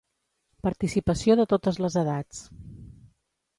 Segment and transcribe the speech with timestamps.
[0.67, 2.43] Participació de totes les edats.